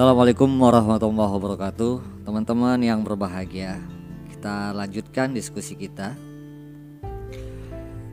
[0.00, 2.24] Assalamualaikum warahmatullahi wabarakatuh.
[2.24, 3.84] Teman-teman yang berbahagia
[4.32, 6.16] Kita lanjutkan diskusi kita.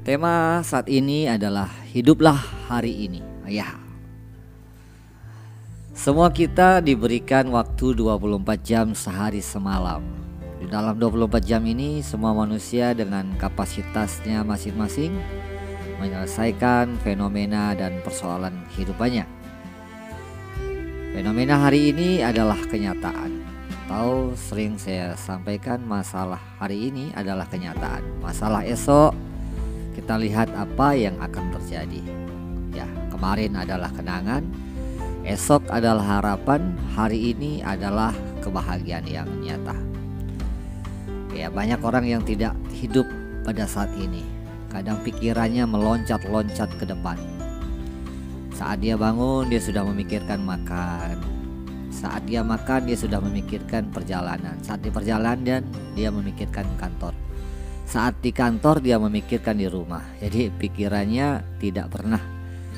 [0.04, 3.24] Tema saat ini adalah Hiduplah hari ini.
[3.48, 3.80] Ya.
[5.96, 10.04] Semua kita diberikan waktu 24 jam sehari semalam.
[10.60, 15.16] Di dalam 24 jam ini Semua manusia dengan kapasitasnya masing-masing
[16.04, 19.37] Menyelesaikan fenomena dan persoalan kehidupannya
[21.18, 23.42] Fenomena hari ini adalah kenyataan.
[23.90, 28.22] Atau sering saya sampaikan masalah hari ini adalah kenyataan.
[28.22, 29.18] Masalah esok
[29.98, 32.06] kita lihat apa yang akan terjadi.
[32.70, 34.46] Ya kemarin adalah kenangan
[35.26, 38.14] Esok adalah harapan Hari ini adalah
[38.46, 39.74] kebahagiaan yang nyata.
[41.34, 43.10] Ya banyak orang yang tidak hidup
[43.42, 44.22] pada saat ini.
[44.70, 47.18] Kadang pikirannya meloncat-loncat ke depan
[48.58, 51.22] saat dia bangun, dia sudah memikirkan makan.
[51.94, 54.58] Saat dia makan, dia sudah memikirkan perjalanan.
[54.66, 55.62] Saat di perjalanan,
[55.94, 57.14] dia memikirkan kantor.
[57.86, 60.02] Saat di kantor, dia memikirkan di rumah.
[60.18, 62.18] Jadi pikirannya tidak pernah,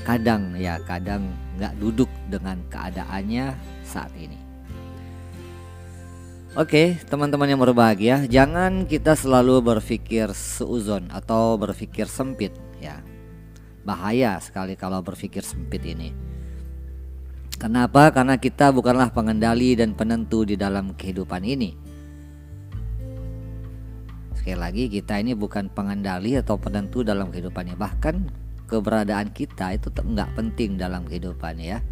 [0.04, 3.56] kadang ya kadang nggak duduk dengan keadaannya
[3.88, 4.36] saat ini.
[6.60, 12.52] Oke, teman-teman yang berbahagia, jangan kita selalu berpikir seuzon atau berpikir sempit
[12.84, 13.00] ya
[13.84, 16.12] bahaya sekali kalau berpikir sempit ini.
[17.60, 18.08] Kenapa?
[18.16, 21.76] Karena kita bukanlah pengendali dan penentu di dalam kehidupan ini.
[24.32, 27.76] Sekali lagi kita ini bukan pengendali atau penentu dalam kehidupannya.
[27.76, 28.16] Bahkan
[28.72, 31.84] keberadaan kita itu nggak penting dalam kehidupan ya.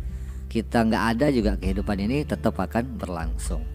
[0.48, 3.68] Kita nggak ada juga kehidupan ini tetap akan berlangsung.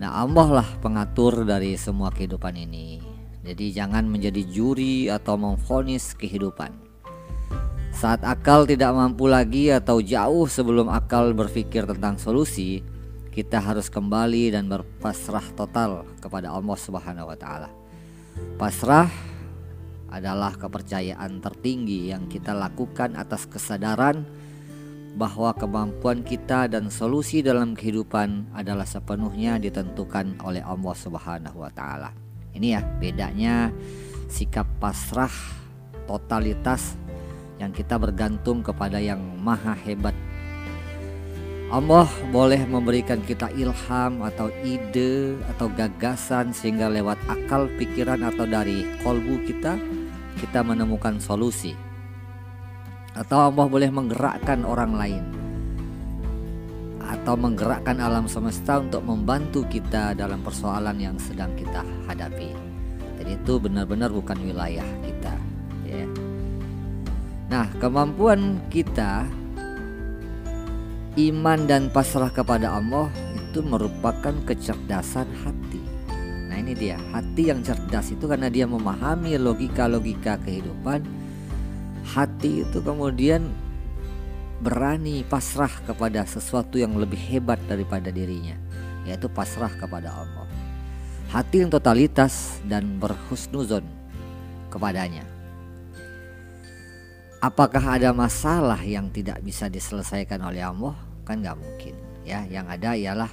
[0.00, 2.98] Nah Allah lah pengatur dari semua kehidupan ini.
[3.44, 6.81] Jadi jangan menjadi juri atau memfonis kehidupan.
[7.92, 12.80] Saat akal tidak mampu lagi atau jauh sebelum akal berpikir tentang solusi,
[13.28, 17.68] kita harus kembali dan berpasrah total kepada Allah Subhanahu wa taala.
[18.56, 19.12] Pasrah
[20.08, 24.24] adalah kepercayaan tertinggi yang kita lakukan atas kesadaran
[25.12, 32.12] bahwa kemampuan kita dan solusi dalam kehidupan adalah sepenuhnya ditentukan oleh Allah Subhanahu wa.
[32.52, 33.72] Ini ya bedanya
[34.28, 35.32] sikap pasrah
[36.04, 36.96] totalitas
[37.62, 40.14] yang kita bergantung kepada yang maha hebat.
[41.70, 48.84] Allah boleh memberikan kita ilham atau ide atau gagasan sehingga lewat akal pikiran atau dari
[49.00, 49.78] kolbu kita
[50.42, 51.72] kita menemukan solusi.
[53.14, 55.24] Atau Allah boleh menggerakkan orang lain
[57.02, 62.50] atau menggerakkan alam semesta untuk membantu kita dalam persoalan yang sedang kita hadapi.
[63.20, 65.51] Jadi itu benar-benar bukan wilayah kita.
[67.52, 69.28] Nah, kemampuan kita
[71.20, 75.84] iman dan pasrah kepada Allah itu merupakan kecerdasan hati.
[76.48, 81.04] Nah, ini dia, hati yang cerdas itu karena dia memahami logika-logika kehidupan.
[82.16, 83.44] Hati itu kemudian
[84.64, 88.56] berani pasrah kepada sesuatu yang lebih hebat daripada dirinya,
[89.04, 90.48] yaitu pasrah kepada Allah.
[91.28, 93.84] Hati yang totalitas dan berhusnuzon
[94.72, 95.31] kepadanya.
[97.42, 100.94] Apakah ada masalah yang tidak bisa diselesaikan oleh Allah?
[101.26, 102.46] Kan nggak mungkin ya.
[102.46, 103.32] Yang ada ialah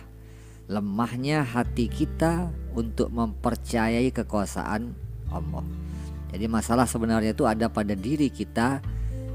[0.66, 4.98] lemahnya hati kita untuk mempercayai kekuasaan
[5.30, 5.62] Allah.
[6.34, 8.82] Jadi masalah sebenarnya itu ada pada diri kita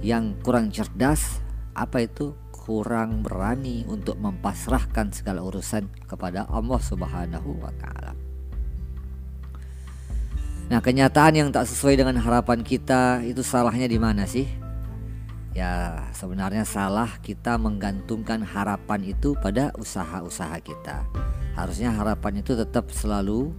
[0.02, 1.38] yang kurang cerdas,
[1.70, 2.34] apa itu?
[2.50, 8.10] Kurang berani untuk mempasrahkan segala urusan kepada Allah Subhanahu wa taala.
[10.66, 14.63] Nah, kenyataan yang tak sesuai dengan harapan kita itu salahnya di mana sih?
[15.54, 21.06] Ya sebenarnya salah kita menggantungkan harapan itu pada usaha-usaha kita.
[21.54, 23.54] Harusnya harapan itu tetap selalu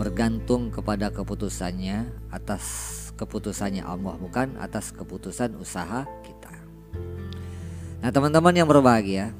[0.00, 2.64] bergantung kepada keputusannya atas
[3.20, 6.54] keputusannya Allah bukan atas keputusan usaha kita.
[8.00, 9.34] Nah, teman-teman yang berbahagia,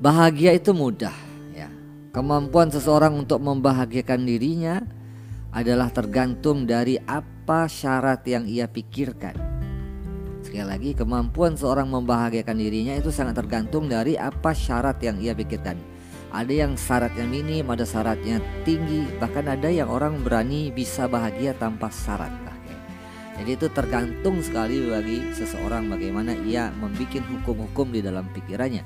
[0.00, 1.12] bahagia itu mudah
[1.52, 1.68] ya.
[2.16, 4.80] Kemampuan seseorang untuk membahagiakan dirinya
[5.52, 9.32] adalah tergantung dari apa apa syarat yang ia pikirkan.
[10.44, 15.80] Sekali lagi, kemampuan seorang membahagiakan dirinya itu sangat tergantung dari apa syarat yang ia pikirkan.
[16.28, 21.88] Ada yang syaratnya minim, ada syaratnya tinggi, bahkan ada yang orang berani bisa bahagia tanpa
[21.88, 22.28] syarat.
[23.40, 28.84] Jadi itu tergantung sekali bagi seseorang bagaimana ia membuat hukum-hukum di dalam pikirannya.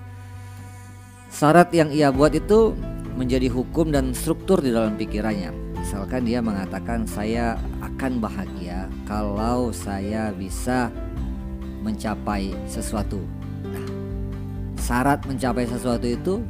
[1.35, 2.79] Syarat yang ia buat itu
[3.19, 5.62] menjadi hukum dan struktur di dalam pikirannya.
[5.93, 10.89] Misalkan dia mengatakan saya akan bahagia kalau saya bisa
[11.85, 13.21] mencapai sesuatu.
[14.81, 16.41] syarat mencapai sesuatu itu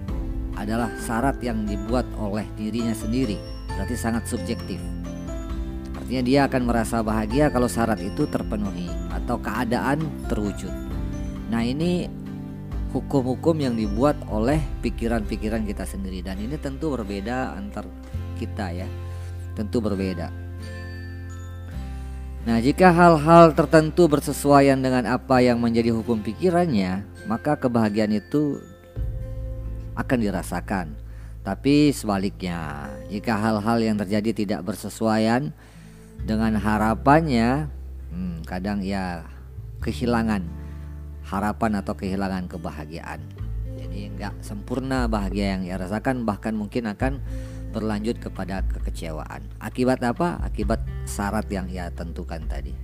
[0.55, 3.35] adalah syarat yang dibuat oleh dirinya sendiri.
[3.67, 4.79] Berarti sangat subjektif.
[5.99, 10.71] Artinya dia akan merasa bahagia kalau syarat itu terpenuhi atau keadaan terwujud.
[11.51, 12.07] Nah ini
[12.95, 16.23] hukum-hukum yang dibuat oleh pikiran-pikiran kita sendiri.
[16.23, 17.91] Dan ini tentu berbeda antar
[18.39, 18.87] kita ya
[19.55, 20.43] tentu berbeda
[22.43, 28.59] Nah, jika hal-hal tertentu bersesuaian dengan apa yang menjadi hukum pikirannya, maka kebahagiaan itu
[29.95, 30.99] akan dirasakan.
[31.47, 35.55] Tapi sebaliknya, jika hal-hal yang terjadi tidak bersesuaian
[36.27, 37.71] dengan harapannya,
[38.11, 39.23] hmm, kadang ya
[39.79, 40.43] kehilangan
[41.23, 43.23] harapan atau kehilangan kebahagiaan.
[43.79, 47.23] Jadi nggak sempurna bahagia yang ia rasakan, bahkan mungkin akan
[47.73, 49.49] berlanjut kepada kekecewaan.
[49.59, 50.37] Akibat apa?
[50.45, 52.77] Akibat syarat yang ia tentukan tadi.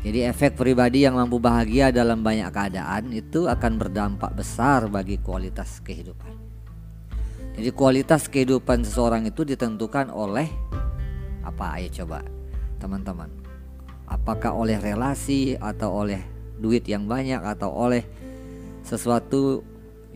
[0.00, 5.80] Jadi efek pribadi yang mampu bahagia dalam banyak keadaan itu akan berdampak besar bagi kualitas
[5.84, 6.32] kehidupan.
[7.56, 10.48] Jadi kualitas kehidupan seseorang itu ditentukan oleh
[11.44, 11.76] apa?
[11.76, 12.24] Ayo coba
[12.80, 13.28] teman-teman.
[14.08, 16.24] Apakah oleh relasi atau oleh
[16.56, 18.00] duit yang banyak atau oleh
[18.80, 19.60] sesuatu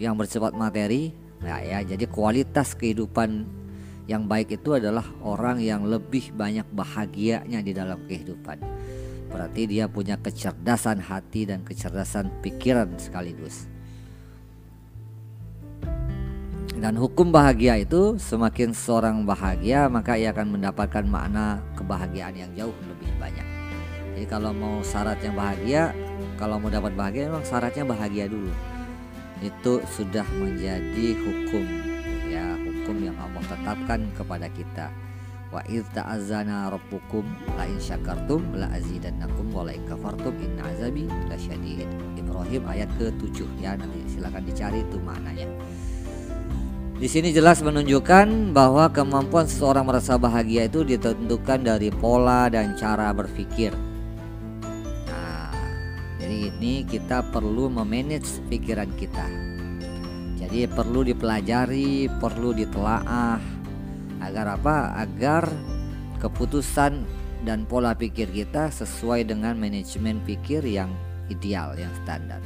[0.01, 1.13] yang bersifat materi
[1.45, 3.45] Nah ya, jadi kualitas kehidupan
[4.09, 8.61] yang baik itu adalah orang yang lebih banyak bahagianya di dalam kehidupan.
[9.29, 13.69] Berarti dia punya kecerdasan hati dan kecerdasan pikiran sekaligus.
[16.75, 22.77] Dan hukum bahagia itu semakin seorang bahagia maka ia akan mendapatkan makna kebahagiaan yang jauh
[22.89, 23.47] lebih banyak.
[24.17, 25.97] Jadi kalau mau syarat yang bahagia,
[26.37, 28.74] kalau mau dapat bahagia memang syaratnya bahagia dulu
[29.43, 31.65] itu sudah menjadi hukum
[32.31, 34.87] ya hukum yang Allah tetapkan kepada kita.
[35.55, 37.23] Wa idz ta'azzana rabbukum
[37.55, 41.87] la in syakartum la azidannakum wa la in kafartum inna azabi lasyadid
[42.19, 45.47] Ibrahim ayat ke-7 ya nanti silakan dicari itu maknanya.
[46.95, 53.11] Di sini jelas menunjukkan bahwa kemampuan seseorang merasa bahagia itu ditentukan dari pola dan cara
[53.11, 53.75] berpikir
[56.65, 59.29] ini kita perlu memanage pikiran kita.
[60.41, 63.37] Jadi perlu dipelajari, perlu ditelaah
[64.25, 64.97] agar apa?
[64.97, 65.45] Agar
[66.25, 67.05] keputusan
[67.45, 70.89] dan pola pikir kita sesuai dengan manajemen pikir yang
[71.29, 72.41] ideal, yang standar.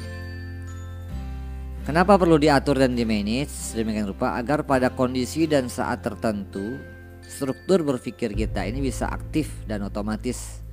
[1.87, 6.75] Kenapa perlu diatur dan dimanage sedemikian rupa agar pada kondisi dan saat tertentu
[7.23, 10.68] struktur berpikir kita ini bisa aktif dan otomatis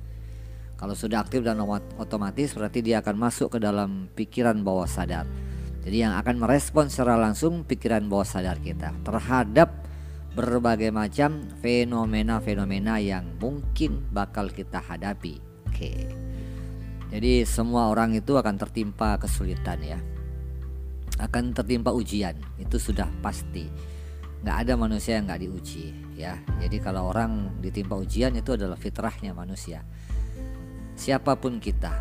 [0.76, 1.56] kalau sudah aktif dan
[1.96, 5.24] otomatis berarti dia akan masuk ke dalam pikiran bawah sadar.
[5.80, 9.72] Jadi yang akan merespon secara langsung pikiran bawah sadar kita terhadap
[10.36, 15.40] berbagai macam fenomena-fenomena yang mungkin bakal kita hadapi.
[15.64, 16.12] Oke.
[17.08, 19.96] Jadi semua orang itu akan tertimpa kesulitan ya.
[21.16, 23.64] Akan tertimpa ujian, itu sudah pasti.
[24.44, 26.36] Nggak ada manusia yang nggak diuji ya.
[26.60, 29.80] Jadi kalau orang ditimpa ujian itu adalah fitrahnya manusia
[30.96, 31.92] siapa pun kita.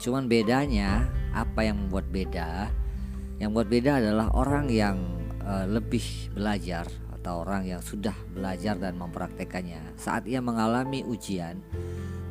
[0.00, 1.04] Cuman bedanya
[1.34, 2.72] apa yang membuat beda?
[3.36, 4.96] Yang membuat beda adalah orang yang
[5.44, 6.88] uh, lebih belajar
[7.20, 9.98] atau orang yang sudah belajar dan mempraktekannya.
[10.00, 11.60] Saat ia mengalami ujian,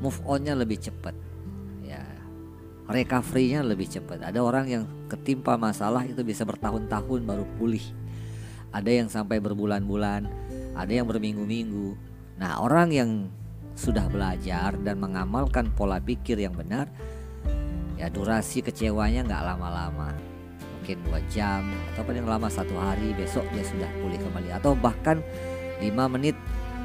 [0.01, 1.13] move onnya lebih cepat.
[1.85, 2.01] Ya,
[2.89, 4.25] recovery-nya lebih cepat.
[4.25, 7.83] Ada orang yang ketimpa masalah itu bisa bertahun-tahun baru pulih.
[8.73, 10.25] Ada yang sampai berbulan-bulan,
[10.73, 11.93] ada yang berminggu-minggu.
[12.41, 13.09] Nah, orang yang
[13.73, 16.85] sudah belajar dan mengamalkan pola pikir yang benar
[17.97, 20.11] ya durasi kecewanya nggak lama-lama.
[20.81, 21.63] Mungkin dua jam
[21.93, 24.51] atau paling lama satu hari besok dia sudah pulih kembali.
[24.51, 25.23] Atau bahkan
[25.79, 26.35] lima menit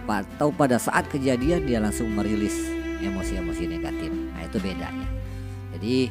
[0.08, 2.54] atau pada saat kejadian dia langsung merilis
[3.02, 4.08] emosi-emosi negatif.
[4.08, 5.08] Nah itu bedanya.
[5.74, 6.08] Jadi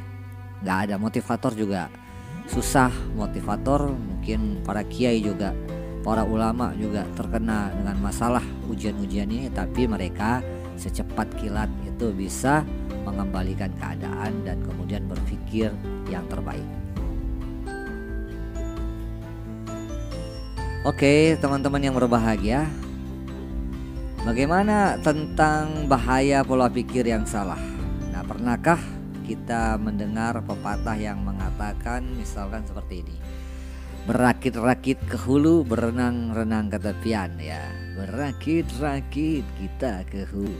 [0.61, 1.87] nggak ada motivator juga.
[2.47, 5.51] Susah motivator mungkin para kiai juga
[6.03, 9.47] para ulama juga terkena dengan masalah ujian-ujian ini.
[9.47, 10.43] Tapi mereka
[10.77, 12.61] secepat kilat itu bisa
[13.03, 15.73] mengembalikan keadaan dan kemudian berpikir
[16.07, 16.63] yang terbaik.
[20.85, 22.63] Oke, teman-teman yang berbahagia,
[24.23, 27.59] bagaimana tentang bahaya pola pikir yang salah?
[28.13, 28.79] Nah, pernahkah
[29.27, 33.17] kita mendengar pepatah yang mengatakan misalkan seperti ini?
[34.07, 40.53] Berakit-rakit ke hulu, berenang-renang ke tepian ya Berakit-rakit kita ke hulu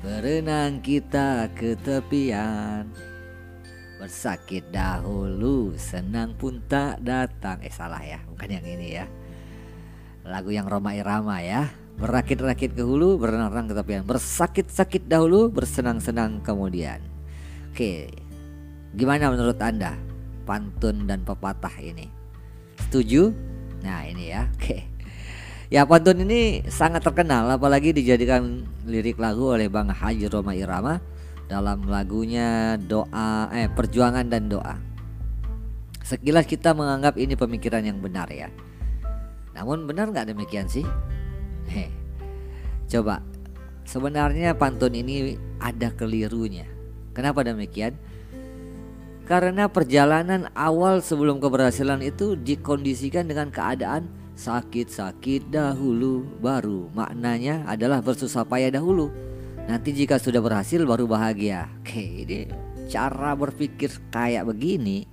[0.00, 2.88] Berenang kita ke tepian.
[4.00, 7.60] Bersakit dahulu Senang pun tak datang.
[7.60, 9.04] Eh salah ya bukan yang ini ya.
[10.24, 11.68] Lagu yang Roma Irama ya.
[12.00, 14.08] Berakit-rakit ke hulu Berenang-renang ke tepian.
[14.08, 17.04] Bersakit-sakit dahulu Bersenang-senang kemudian.
[17.68, 18.08] Oke
[18.96, 19.92] Gimana menurut anda?
[20.48, 22.08] Pantun dan pepatah ini.
[22.88, 23.28] Setuju?
[23.84, 24.97] Nah ini ya, oke.
[25.68, 30.96] Ya pantun ini sangat terkenal apalagi dijadikan lirik lagu oleh Bang Haji Roma Irama
[31.44, 34.80] dalam lagunya doa eh perjuangan dan doa.
[36.00, 38.48] Sekilas kita menganggap ini pemikiran yang benar ya.
[39.52, 40.88] Namun benar nggak demikian sih?
[41.68, 41.92] Heh.
[42.88, 43.20] Coba
[43.84, 46.64] sebenarnya pantun ini ada kelirunya.
[47.12, 47.92] Kenapa demikian?
[49.28, 54.08] Karena perjalanan awal sebelum keberhasilan itu dikondisikan dengan keadaan
[54.38, 59.10] sakit-sakit dahulu baru maknanya adalah bersusah payah dahulu.
[59.66, 61.66] Nanti jika sudah berhasil baru bahagia.
[61.82, 62.46] Oke, ini
[62.86, 65.04] cara berpikir kayak begini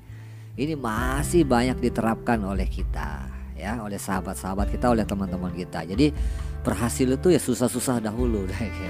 [0.56, 3.26] ini masih banyak diterapkan oleh kita
[3.58, 5.84] ya, oleh sahabat-sahabat kita, oleh teman-teman kita.
[5.84, 6.14] Jadi
[6.62, 8.46] berhasil itu ya susah-susah dahulu.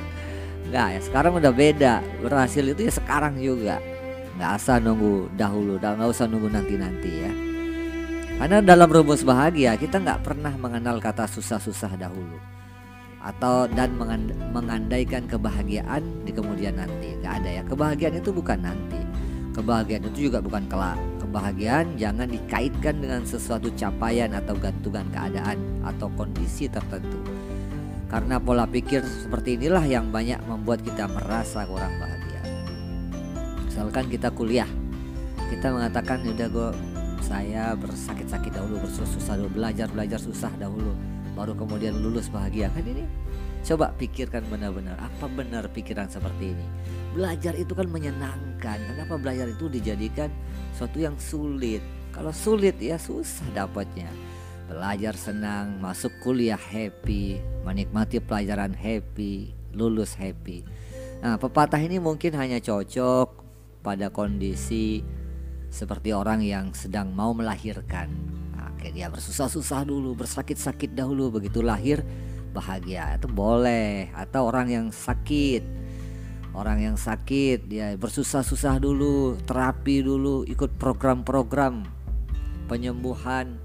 [0.68, 2.04] Enggak ya, sekarang udah beda.
[2.20, 3.80] Berhasil itu ya sekarang juga
[4.36, 7.55] nggak usah nunggu dahulu nggak usah nunggu nanti-nanti ya
[8.36, 12.36] karena dalam rumus bahagia kita nggak pernah mengenal kata susah-susah dahulu.
[13.24, 13.96] Atau dan
[14.54, 17.16] mengandaikan kebahagiaan di kemudian nanti.
[17.24, 17.64] Nggak ada ya.
[17.66, 19.02] Kebahagiaan itu bukan nanti.
[19.56, 21.00] Kebahagiaan itu juga bukan kelak.
[21.24, 27.18] Kebahagiaan jangan dikaitkan dengan sesuatu capaian atau gantungan keadaan atau kondisi tertentu.
[28.12, 32.44] Karena pola pikir seperti inilah yang banyak membuat kita merasa kurang bahagia.
[33.64, 34.70] Misalkan kita kuliah.
[35.50, 36.70] Kita mengatakan udah gue
[37.26, 40.94] saya bersakit-sakit dahulu bersusah dahulu belajar belajar susah dahulu
[41.34, 42.70] baru kemudian lulus bahagia.
[42.70, 43.02] Kan ini
[43.66, 46.66] coba pikirkan benar-benar apa benar pikiran seperti ini?
[47.18, 50.30] Belajar itu kan menyenangkan kenapa belajar itu dijadikan
[50.78, 51.82] suatu yang sulit.
[52.14, 54.08] Kalau sulit ya susah dapatnya.
[54.66, 60.62] Belajar senang masuk kuliah happy menikmati pelajaran happy lulus happy.
[61.26, 63.46] Nah, pepatah ini mungkin hanya cocok
[63.82, 65.02] pada kondisi
[65.76, 68.08] seperti orang yang sedang mau melahirkan.
[68.86, 72.06] Kayak dia bersusah-susah dulu, bersakit-sakit dahulu, begitu lahir
[72.54, 74.14] bahagia itu boleh.
[74.14, 75.66] Atau orang yang sakit,
[76.54, 81.82] orang yang sakit dia bersusah-susah dulu, terapi dulu, ikut program-program
[82.70, 83.58] penyembuhan.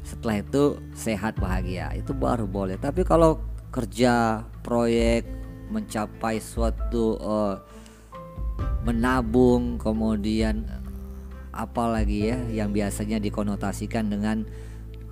[0.00, 2.80] Setelah itu sehat bahagia itu baru boleh.
[2.80, 3.36] Tapi kalau
[3.68, 5.28] kerja proyek
[5.68, 7.60] mencapai suatu uh,
[8.80, 10.81] menabung kemudian
[11.52, 14.48] apalagi ya yang biasanya dikonotasikan dengan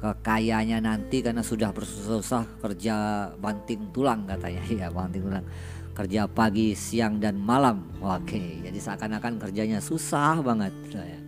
[0.00, 2.94] kekayaannya nanti karena sudah bersusah kerja
[3.37, 4.64] banting tulang katanya.
[4.80, 5.44] Ya banting tulang.
[5.92, 7.85] Kerja pagi siang dan malam.
[8.00, 10.73] Oke jadi seakan-akan kerjanya susah banget.
[10.97, 11.20] Ya.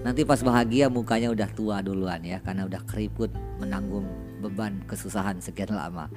[0.00, 3.28] nanti pas bahagia mukanya udah tua duluan ya karena udah keriput
[3.60, 4.08] menanggung
[4.40, 6.08] beban kesusahan sekian lama.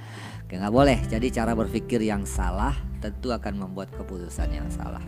[0.47, 1.03] Oke, nggak boleh.
[1.11, 2.71] Jadi cara berpikir yang salah
[3.03, 5.03] tentu akan membuat keputusan yang salah.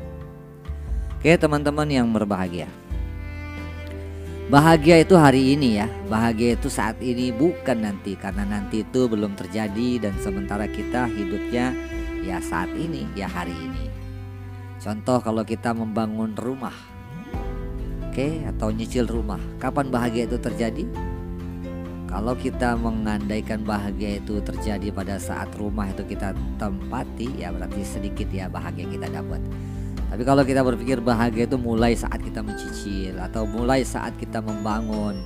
[1.15, 2.67] Oke teman-teman yang berbahagia
[4.45, 5.89] Bahagia itu hari ini ya.
[6.05, 8.13] Bahagia itu saat ini bukan nanti.
[8.13, 11.73] Karena nanti itu belum terjadi Dan sementara kita hidupnya
[12.21, 13.89] ya saat ini ya hari ini.
[14.77, 16.77] Contoh kalau kita membangun rumah
[18.05, 20.85] Oke atau nyicil rumah Kapan bahagia itu terjadi?
[22.05, 28.29] Kalau kita mengandaikan bahagia itu terjadi pada saat rumah itu kita tempati Ya berarti sedikit
[28.29, 29.41] ya bahagia kita dapat
[30.05, 35.17] tapi kalau kita berpikir bahagia itu mulai saat kita mencicil atau mulai saat kita membangun,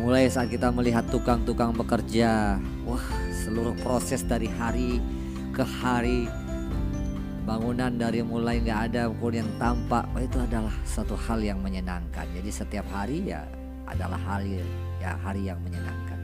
[0.00, 2.56] mulai saat kita melihat tukang-tukang bekerja,
[2.88, 3.06] wah
[3.44, 4.98] seluruh proses dari hari
[5.52, 6.28] ke hari
[7.46, 12.26] bangunan dari mulai nggak ada kemudian tampak oh, itu adalah satu hal yang menyenangkan.
[12.34, 13.46] Jadi setiap hari ya
[13.86, 14.42] adalah hal
[14.98, 16.18] ya hari yang menyenangkan.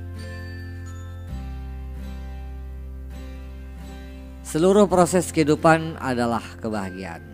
[4.42, 7.31] Seluruh proses kehidupan adalah kebahagiaan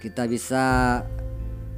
[0.00, 0.64] kita bisa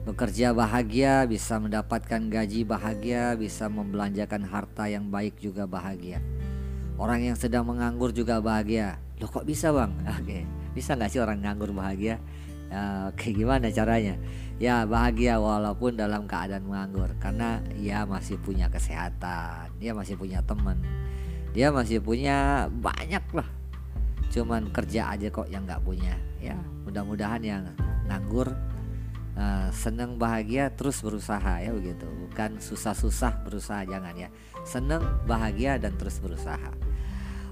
[0.06, 6.22] bekerja bahagia, bisa mendapatkan gaji bahagia, bisa membelanjakan harta yang baik juga bahagia.
[6.98, 9.02] Orang yang sedang menganggur juga bahagia.
[9.18, 9.90] Loh kok bisa bang?
[10.22, 12.22] Oke, bisa nggak sih orang nganggur bahagia?
[12.72, 14.16] Ya, oke gimana caranya?
[14.56, 20.80] Ya bahagia walaupun dalam keadaan menganggur karena ia masih punya kesehatan, dia masih punya teman,
[21.52, 23.44] dia masih punya banyak lah.
[24.32, 26.16] Cuman kerja aja kok yang nggak punya.
[26.40, 26.56] Ya.
[26.88, 27.62] Mudah-mudahan yang
[28.08, 28.48] nganggur
[29.36, 32.08] uh, seneng bahagia terus berusaha ya begitu.
[32.08, 34.32] Bukan susah-susah berusaha jangan ya.
[34.64, 36.72] Seneng bahagia dan terus berusaha.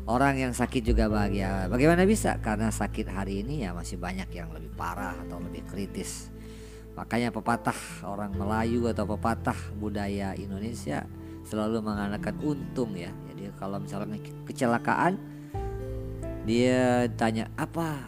[0.09, 1.69] Orang yang sakit juga bahagia.
[1.69, 2.41] Bagaimana bisa?
[2.41, 6.33] Karena sakit hari ini ya masih banyak yang lebih parah atau lebih kritis.
[6.97, 7.77] Makanya pepatah
[8.09, 11.07] orang Melayu atau pepatah budaya Indonesia
[11.47, 13.13] selalu mengandalkan untung ya.
[13.31, 14.19] Jadi kalau misalnya
[14.49, 15.30] kecelakaan
[16.49, 18.01] dia tanya apa?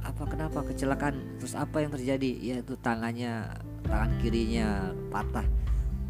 [0.00, 0.62] Apa kenapa?
[0.62, 1.38] Kecelakaan?
[1.42, 2.30] Terus apa yang terjadi?
[2.38, 3.50] Ya itu tangannya
[3.84, 5.44] tangan kirinya patah.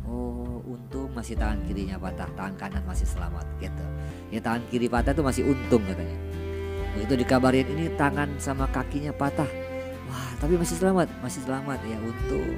[0.04, 3.84] Oh untung masih tangan kirinya patah tangan kanan masih selamat gitu.
[4.30, 6.18] Ya tangan kiri patah itu masih untung katanya.
[6.94, 9.48] Begitu dikabarin ini tangan sama kakinya patah.
[10.10, 11.78] Wah tapi masih selamat masih selamat.
[11.88, 12.52] Ya untung.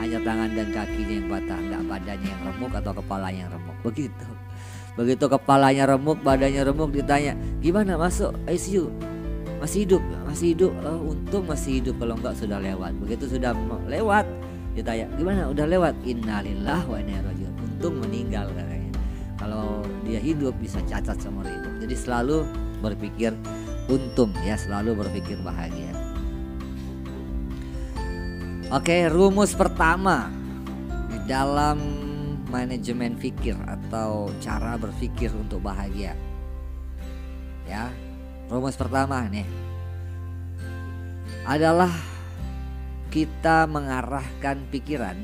[0.00, 3.76] Hanya tangan dan kakinya yang patah nggak badannya yang remuk atau kepalanya yang remuk.
[3.84, 4.39] Begitu
[5.00, 7.32] begitu kepalanya remuk badannya remuk ditanya
[7.64, 8.36] gimana masuk?
[8.44, 8.92] ICU
[9.60, 10.02] masih hidup?
[10.24, 10.72] Masih hidup.
[10.88, 12.96] Oh, untung masih hidup kalau enggak sudah lewat.
[12.96, 13.52] Begitu sudah
[13.84, 14.24] lewat
[14.72, 15.52] ditanya gimana?
[15.52, 15.94] Udah lewat?
[16.08, 18.90] Innalillah wa inna ilaihi untung meninggal katanya.
[19.36, 21.76] Kalau dia hidup bisa cacat seumur hidup.
[21.84, 22.48] Jadi selalu
[22.80, 23.36] berpikir
[23.92, 25.92] untung ya selalu berpikir bahagia.
[28.72, 30.32] Oke rumus pertama
[31.12, 31.76] di dalam
[32.48, 33.60] manajemen pikir
[33.90, 36.14] atau cara berpikir untuk bahagia
[37.66, 37.90] ya
[38.46, 39.42] rumus pertama nih
[41.42, 41.90] adalah
[43.10, 45.18] kita mengarahkan pikiran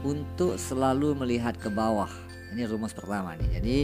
[0.00, 2.08] untuk selalu melihat ke bawah.
[2.54, 3.60] Ini rumus pertama nih.
[3.60, 3.78] Jadi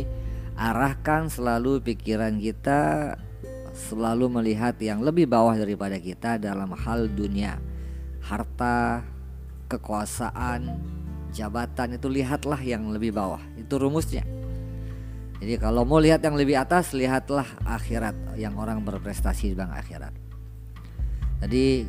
[0.56, 3.12] arahkan selalu pikiran kita
[3.74, 7.60] selalu melihat yang lebih bawah daripada kita dalam hal dunia,
[8.24, 9.04] harta,
[9.68, 10.78] kekuasaan,
[11.34, 13.42] jabatan itu lihatlah yang lebih bawah.
[13.58, 14.22] Itu rumusnya.
[15.42, 20.14] Jadi kalau mau lihat yang lebih atas, lihatlah akhirat yang orang berprestasi bang akhirat.
[21.44, 21.84] Jadi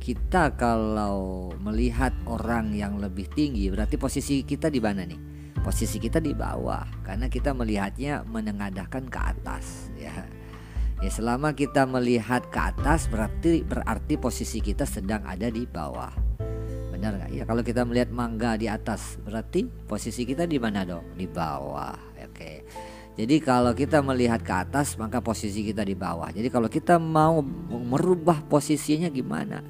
[0.00, 5.20] kita kalau melihat orang yang lebih tinggi berarti posisi kita di mana nih?
[5.60, 10.24] Posisi kita di bawah karena kita melihatnya menengadahkan ke atas ya.
[10.98, 16.27] Ya selama kita melihat ke atas berarti berarti posisi kita sedang ada di bawah.
[16.98, 17.30] Benar nggak?
[17.30, 21.14] Ya kalau kita melihat mangga di atas berarti posisi kita di mana dong?
[21.14, 21.94] Di bawah.
[22.26, 22.66] Oke.
[23.18, 26.30] Jadi kalau kita melihat ke atas maka posisi kita di bawah.
[26.34, 29.62] Jadi kalau kita mau merubah posisinya gimana?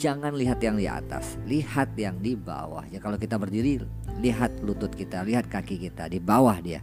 [0.00, 2.88] jangan lihat yang di atas, lihat yang di bawah.
[2.88, 3.84] Ya kalau kita berdiri,
[4.24, 6.80] lihat lutut kita, lihat kaki kita di bawah dia.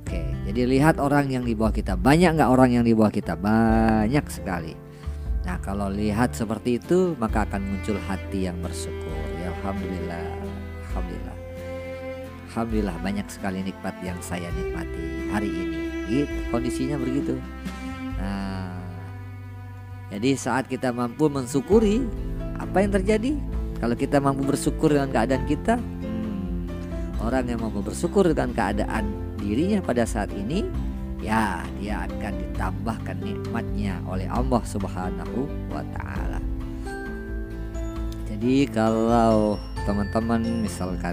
[0.00, 2.00] Oke, jadi lihat orang yang di bawah kita.
[2.00, 3.36] Banyak nggak orang yang di bawah kita?
[3.36, 4.72] Banyak sekali.
[5.44, 9.16] Nah kalau lihat seperti itu maka akan muncul hati yang bersyukur.
[9.40, 10.24] Ya Alhamdulillah,
[10.90, 11.36] Alhamdulillah.
[12.50, 15.78] Alhamdulillah banyak sekali nikmat yang saya nikmati hari ini.
[16.10, 17.38] Gitu, kondisinya begitu.
[18.18, 18.74] Nah,
[20.10, 22.02] jadi saat kita mampu mensyukuri
[22.58, 23.32] apa yang terjadi
[23.80, 26.68] kalau kita mampu bersyukur dengan keadaan kita hmm,
[27.24, 29.08] orang yang mampu bersyukur dengan keadaan
[29.40, 30.68] dirinya pada saat ini
[31.20, 36.40] ya dia akan ditambahkan nikmatnya oleh Allah Subhanahu wa taala.
[38.24, 41.12] Jadi kalau teman-teman misalkan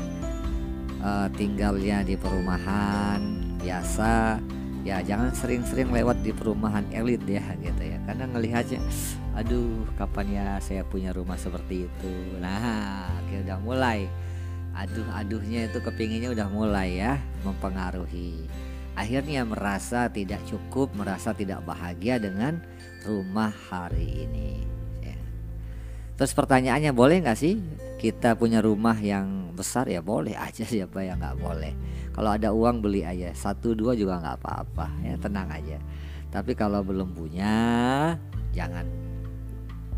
[1.03, 3.19] uh, tinggalnya di perumahan
[3.59, 4.39] biasa
[4.87, 7.99] ya jangan sering-sering lewat di perumahan elit ya gitu ya.
[8.07, 8.79] Karena ngelihatnya
[9.35, 12.13] aduh kapan ya saya punya rumah seperti itu?
[12.39, 14.07] Nah kayak udah mulai.
[14.77, 18.45] Aduh aduhnya itu kepinginnya udah mulai ya mempengaruhi
[18.97, 22.57] akhirnya merasa tidak cukup merasa tidak bahagia dengan
[23.05, 24.65] rumah hari ini.
[25.05, 25.17] Ya.
[26.17, 27.61] terus pertanyaannya boleh nggak sih
[28.01, 29.85] kita punya rumah yang besar?
[29.85, 31.73] Ya boleh aja siapa yang nggak boleh.
[32.17, 33.29] Kalau ada uang beli aja.
[33.37, 34.89] Satu dua juga nggak apa-apa.
[35.05, 35.77] Ya tenang aja.
[36.33, 37.53] Tapi kalau belum punya
[38.53, 38.85] jangan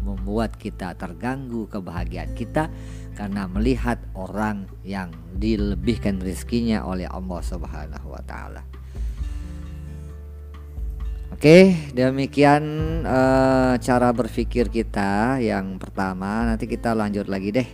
[0.04, 2.72] membuat kita terganggu kebahagiaan kita
[3.20, 8.79] karena melihat orang yang dilebihkan rezekinya oleh Allah Subhanahu wa taala.
[11.40, 12.64] Oke, demikian
[13.08, 16.44] uh, cara berpikir kita yang pertama.
[16.44, 17.70] Nanti kita lanjut lagi deh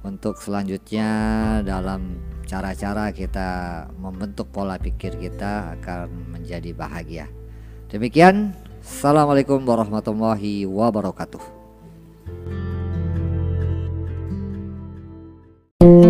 [0.00, 1.12] untuk selanjutnya
[1.60, 2.16] dalam
[2.48, 7.28] cara-cara kita membentuk pola pikir kita akan menjadi bahagia.
[7.92, 11.60] Demikian, assalamualaikum warahmatullahi wabarakatuh.
[15.80, 16.09] thank you